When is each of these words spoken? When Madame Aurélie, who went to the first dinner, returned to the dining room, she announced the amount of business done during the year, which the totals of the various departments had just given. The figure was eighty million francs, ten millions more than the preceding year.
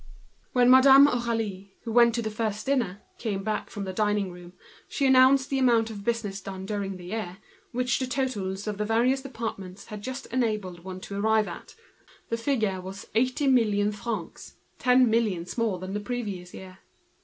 When 0.53 0.67
Madame 0.71 1.05
Aurélie, 1.05 1.73
who 1.83 1.91
went 1.91 2.15
to 2.15 2.23
the 2.23 2.31
first 2.31 2.65
dinner, 2.65 3.03
returned 3.23 3.67
to 3.69 3.79
the 3.81 3.93
dining 3.93 4.31
room, 4.31 4.53
she 4.87 5.05
announced 5.05 5.51
the 5.51 5.59
amount 5.59 5.91
of 5.91 6.03
business 6.03 6.41
done 6.41 6.65
during 6.65 6.97
the 6.97 7.05
year, 7.05 7.37
which 7.71 7.99
the 7.99 8.07
totals 8.07 8.65
of 8.65 8.79
the 8.79 8.83
various 8.83 9.21
departments 9.21 9.85
had 9.93 10.01
just 10.01 10.23
given. 10.31 11.01
The 11.03 11.65
figure 12.35 12.81
was 12.81 13.05
eighty 13.13 13.45
million 13.45 13.91
francs, 13.91 14.55
ten 14.79 15.07
millions 15.07 15.55
more 15.55 15.77
than 15.77 15.93
the 15.93 15.99
preceding 15.99 16.59
year. 16.59 16.79